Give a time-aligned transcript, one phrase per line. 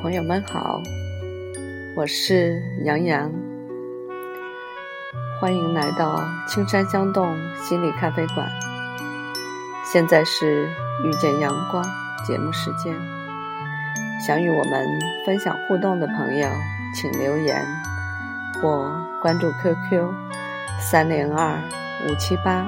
[0.00, 0.80] 朋友们好，
[1.96, 3.32] 我是杨洋，
[5.40, 8.46] 欢迎来到青山香动心理咖啡馆。
[9.84, 10.68] 现在是
[11.02, 11.82] 遇见阳光
[12.26, 12.94] 节目时间，
[14.24, 14.86] 想与我们
[15.24, 16.48] 分享互动的朋友，
[16.94, 17.66] 请留言
[18.60, 20.12] 或关注 QQ
[20.78, 21.58] 三零二
[22.06, 22.66] 五七八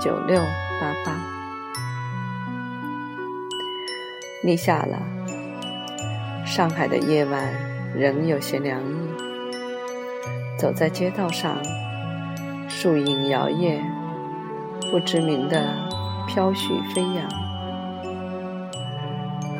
[0.00, 0.40] 九六
[0.80, 1.12] 八八。
[4.42, 5.19] 立夏了。
[6.44, 7.54] 上海的夜晚
[7.94, 8.94] 仍有些凉意，
[10.58, 11.56] 走在街道上，
[12.68, 13.80] 树影摇曳，
[14.90, 15.74] 不知名的
[16.26, 17.28] 飘絮飞扬，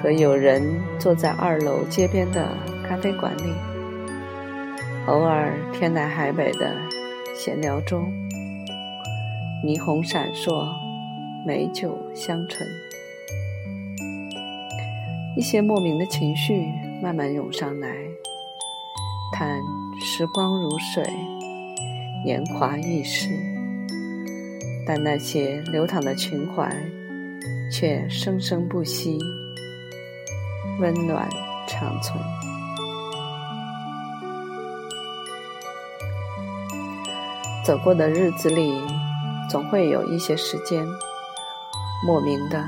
[0.03, 0.63] 和友人
[0.99, 2.49] 坐在二楼街边的
[2.89, 3.53] 咖啡馆里，
[5.07, 6.75] 偶尔天南海北的
[7.35, 8.13] 闲聊中，
[9.65, 10.67] 霓虹闪烁，
[11.47, 12.69] 美酒香醇。
[15.41, 16.71] 一些莫名的情绪
[17.03, 17.89] 慢慢涌上来，
[19.33, 19.59] 叹
[19.99, 21.03] 时光如水，
[22.23, 23.31] 年华易逝，
[24.87, 26.71] 但那些流淌的情怀
[27.73, 29.19] 却生生不息，
[30.79, 31.27] 温暖
[31.67, 32.23] 长存。
[37.65, 38.79] 走过的日子里，
[39.49, 40.87] 总会有一些时间，
[42.07, 42.63] 莫名的。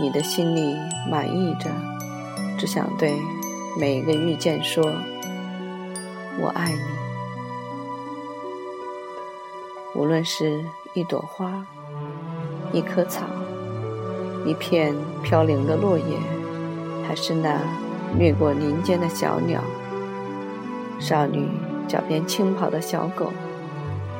[0.00, 0.76] 你的心里
[1.08, 1.70] 满意着，
[2.58, 3.14] 只想对
[3.78, 4.84] 每一个遇见说
[6.40, 6.78] ：“我爱你。”
[9.94, 11.64] 无论是一朵花、
[12.72, 13.26] 一棵草、
[14.44, 16.18] 一片飘零的落叶，
[17.06, 17.60] 还是那
[18.18, 19.62] 掠过林间的小鸟、
[20.98, 21.48] 少女
[21.86, 23.32] 脚边轻跑的小狗，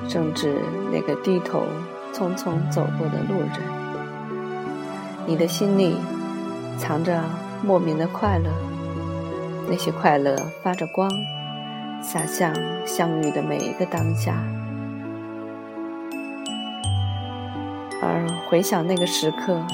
[0.08, 0.60] 甚至
[0.92, 1.64] 那个低头
[2.12, 3.83] 匆匆走过的路人。
[5.26, 5.96] 你的心里
[6.78, 7.24] 藏着
[7.62, 8.50] 莫名的快乐，
[9.68, 11.10] 那些快乐发着光，
[12.02, 12.54] 洒向
[12.84, 14.34] 相遇的每一个当下。
[18.02, 19.64] 而回想那个时刻，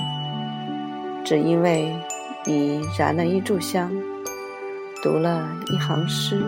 [1.25, 1.97] 只因为
[2.47, 3.91] 你燃了一炷香，
[5.03, 6.41] 读了一行诗，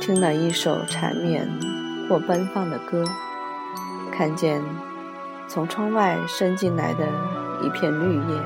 [0.00, 1.46] 听了一首缠绵
[2.08, 3.04] 或奔放的歌，
[4.10, 4.62] 看见
[5.48, 7.06] 从窗外伸进来的。
[7.62, 8.40] 一片绿叶，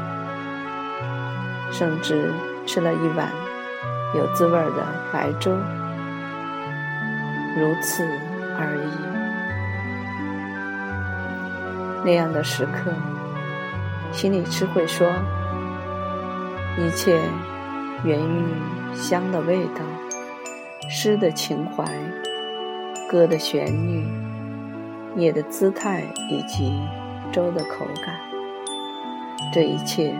[1.70, 2.32] 甚至
[2.66, 3.30] 吃了一碗
[4.14, 5.52] 有滋味的白粥，
[7.56, 8.02] 如此
[8.58, 8.91] 而已。
[12.04, 12.92] 那样的时刻，
[14.12, 15.10] 心里只会说：
[16.78, 17.20] 一切
[18.04, 18.44] 源于
[18.94, 19.80] 香的味道、
[20.88, 21.84] 诗的情怀、
[23.10, 24.06] 歌的旋律、
[25.16, 26.80] 叶的姿态以及
[27.32, 28.14] 粥的口感。
[29.53, 30.15] 这一切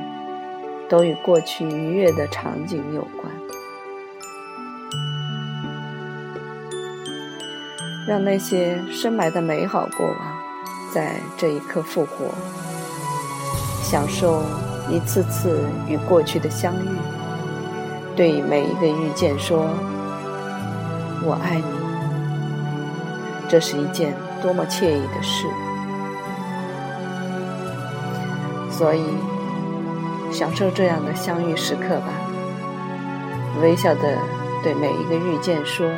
[0.89, 3.31] 都与过去愉悦的场景有关，
[8.07, 10.17] 让那些深埋的美好过往
[10.95, 12.33] 在这一刻复活，
[13.83, 14.43] 享受
[14.91, 16.97] 一次次与过去的相遇，
[18.17, 19.69] 对每一个遇见说
[21.23, 21.65] “我爱你”，
[23.47, 25.47] 这是一件多么惬意的事。
[28.79, 29.03] 所以，
[30.31, 32.13] 享受这样的相遇时刻吧。
[33.61, 34.17] 微笑的
[34.63, 35.91] 对每一个遇见说：“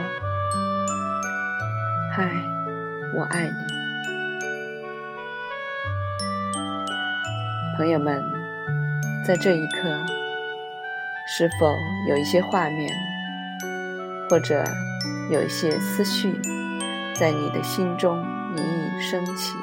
[2.11, 2.31] 嗨，
[3.15, 3.53] 我爱你。”
[7.77, 8.25] 朋友们，
[9.27, 9.83] 在这一刻，
[11.29, 11.77] 是否
[12.09, 12.97] 有一些画面，
[14.31, 14.65] 或者
[15.31, 16.41] 有一些思绪，
[17.15, 18.25] 在你的心中
[18.57, 19.55] 隐隐升起？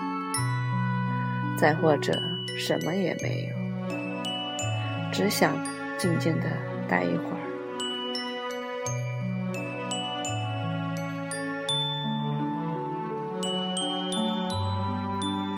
[1.57, 2.13] 再或者？
[2.57, 3.55] 什么也没有，
[5.11, 5.55] 只想
[5.97, 6.45] 静静的
[6.87, 7.37] 待一会儿。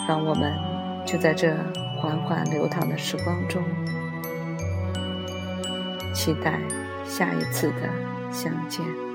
[0.08, 0.54] 让我们
[1.06, 1.56] 就在这
[1.98, 3.64] 缓缓流淌的时光中，
[6.14, 6.60] 期待
[7.06, 7.90] 下一次的
[8.32, 9.09] 相见。